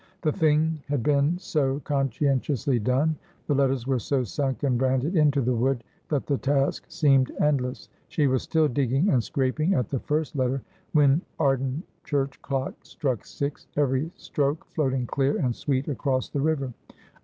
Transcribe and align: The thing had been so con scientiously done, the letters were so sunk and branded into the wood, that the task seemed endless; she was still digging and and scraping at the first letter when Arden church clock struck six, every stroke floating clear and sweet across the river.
The 0.23 0.31
thing 0.31 0.79
had 0.87 1.03
been 1.03 1.37
so 1.37 1.79
con 1.81 2.09
scientiously 2.09 2.83
done, 2.83 3.15
the 3.45 3.53
letters 3.53 3.85
were 3.85 3.99
so 3.99 4.23
sunk 4.23 4.63
and 4.63 4.75
branded 4.75 5.15
into 5.15 5.41
the 5.41 5.53
wood, 5.53 5.83
that 6.09 6.25
the 6.25 6.39
task 6.39 6.85
seemed 6.87 7.31
endless; 7.39 7.87
she 8.07 8.25
was 8.25 8.41
still 8.41 8.67
digging 8.67 9.03
and 9.03 9.09
and 9.13 9.23
scraping 9.23 9.75
at 9.75 9.89
the 9.89 9.99
first 9.99 10.35
letter 10.35 10.63
when 10.93 11.21
Arden 11.37 11.83
church 12.03 12.41
clock 12.41 12.73
struck 12.81 13.23
six, 13.27 13.67
every 13.77 14.09
stroke 14.15 14.65
floating 14.73 15.05
clear 15.05 15.37
and 15.37 15.55
sweet 15.55 15.87
across 15.87 16.29
the 16.29 16.41
river. 16.41 16.73